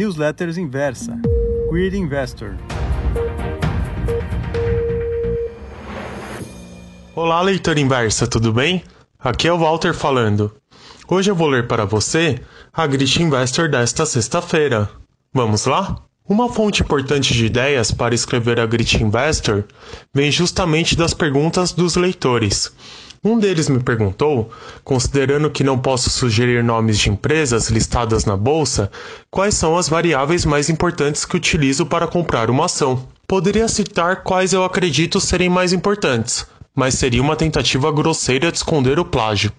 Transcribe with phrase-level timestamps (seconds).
[0.00, 1.20] Newsletters Inversa.
[1.68, 2.54] Queer Investor.
[7.14, 8.82] Olá, leitor inversa, tudo bem?
[9.18, 10.56] Aqui é o Walter falando.
[11.06, 12.40] Hoje eu vou ler para você
[12.72, 14.88] a Grit Investor desta sexta-feira.
[15.34, 16.02] Vamos lá?
[16.30, 19.64] Uma fonte importante de ideias para escrever a Grit Investor
[20.14, 22.70] vem justamente das perguntas dos leitores.
[23.24, 24.48] Um deles me perguntou,
[24.84, 28.92] considerando que não posso sugerir nomes de empresas listadas na bolsa,
[29.28, 33.08] quais são as variáveis mais importantes que utilizo para comprar uma ação.
[33.26, 39.00] Poderia citar quais eu acredito serem mais importantes, mas seria uma tentativa grosseira de esconder
[39.00, 39.50] o plágio.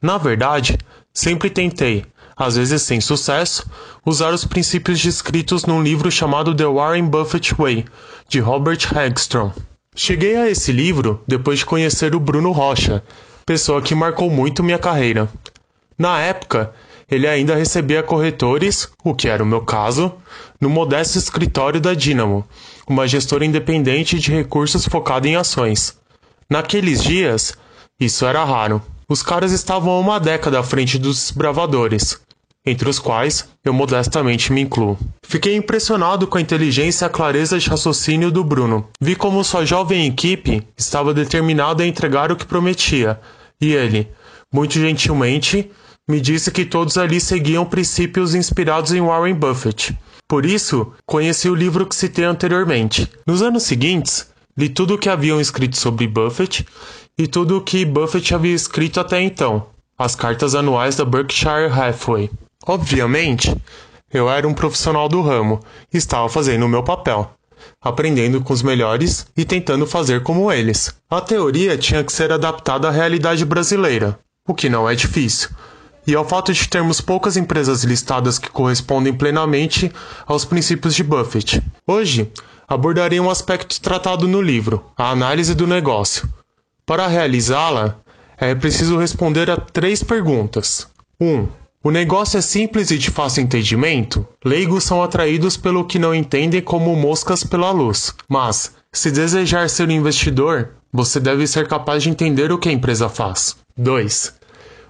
[0.00, 0.78] Na verdade,
[1.12, 2.04] sempre tentei,
[2.44, 3.66] às vezes sem sucesso,
[4.04, 7.84] usar os princípios descritos num livro chamado The Warren Buffett Way,
[8.28, 9.52] de Robert Hagstrom.
[9.94, 13.02] Cheguei a esse livro depois de conhecer o Bruno Rocha,
[13.44, 15.28] pessoa que marcou muito minha carreira.
[15.98, 16.72] Na época,
[17.10, 20.14] ele ainda recebia corretores, o que era o meu caso,
[20.58, 22.42] no modesto escritório da Dynamo,
[22.88, 25.94] uma gestora independente de recursos focada em ações.
[26.48, 27.54] Naqueles dias,
[28.00, 28.80] isso era raro.
[29.08, 32.18] Os caras estavam há uma década à frente dos desbravadores
[32.64, 34.98] entre os quais eu modestamente me incluo.
[35.22, 38.88] Fiquei impressionado com a inteligência e a clareza de raciocínio do Bruno.
[39.00, 43.20] Vi como sua jovem equipe estava determinada a entregar o que prometia,
[43.60, 44.08] e ele,
[44.52, 45.70] muito gentilmente,
[46.08, 49.96] me disse que todos ali seguiam princípios inspirados em Warren Buffett.
[50.28, 53.08] Por isso, conheci o livro que citei anteriormente.
[53.26, 56.66] Nos anos seguintes, li tudo o que haviam escrito sobre Buffett
[57.18, 59.66] e tudo o que Buffett havia escrito até então,
[59.98, 62.30] as cartas anuais da Berkshire Hathaway.
[62.66, 63.54] Obviamente,
[64.12, 65.60] eu era um profissional do ramo
[65.92, 67.30] e estava fazendo o meu papel,
[67.80, 70.94] aprendendo com os melhores e tentando fazer como eles.
[71.10, 75.48] A teoria tinha que ser adaptada à realidade brasileira, o que não é difícil.
[76.06, 79.90] E ao fato de termos poucas empresas listadas que correspondem plenamente
[80.26, 81.62] aos princípios de Buffett.
[81.86, 82.30] Hoje,
[82.68, 86.28] abordarei um aspecto tratado no livro, a análise do negócio.
[86.84, 87.96] Para realizá-la,
[88.36, 90.88] é preciso responder a três perguntas.
[91.20, 91.26] 1.
[91.26, 91.48] Um,
[91.84, 94.26] o negócio é simples e de fácil entendimento?
[94.44, 98.14] Leigos são atraídos pelo que não entendem como moscas pela luz.
[98.28, 102.72] Mas, se desejar ser um investidor, você deve ser capaz de entender o que a
[102.72, 103.56] empresa faz.
[103.76, 104.32] 2.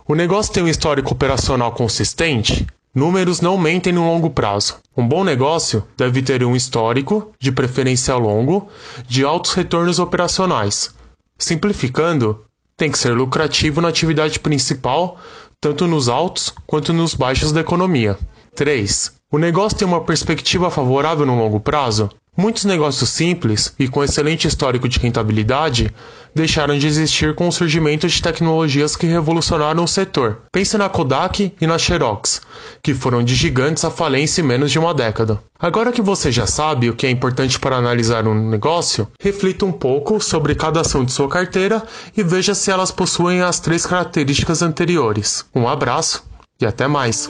[0.06, 2.66] O negócio tem um histórico operacional consistente?
[2.94, 4.76] Números não mentem no longo prazo.
[4.94, 8.68] Um bom negócio deve ter um histórico, de preferência longo,
[9.08, 10.94] de altos retornos operacionais.
[11.38, 12.44] Simplificando,
[12.76, 15.18] tem que ser lucrativo na atividade principal,
[15.62, 18.18] tanto nos altos quanto nos baixos da economia.
[18.56, 19.12] 3.
[19.30, 22.10] O negócio tem uma perspectiva favorável no longo prazo?
[22.34, 25.94] Muitos negócios simples e com excelente histórico de rentabilidade
[26.34, 30.38] deixaram de existir com o surgimento de tecnologias que revolucionaram o setor.
[30.50, 32.40] Pense na Kodak e na Xerox,
[32.82, 35.42] que foram de gigantes à falência em menos de uma década.
[35.60, 39.72] Agora que você já sabe o que é importante para analisar um negócio, reflita um
[39.72, 41.82] pouco sobre cada ação de sua carteira
[42.16, 45.44] e veja se elas possuem as três características anteriores.
[45.54, 46.24] Um abraço
[46.58, 47.28] e até mais!